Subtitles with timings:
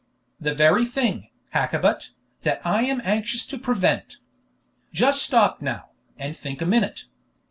[0.39, 2.09] "The very thing, Hakkabut,
[2.41, 4.17] that I am anxious to prevent.
[4.91, 7.05] Just stop now, and think a minute.